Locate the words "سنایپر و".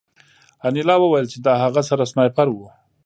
2.11-2.57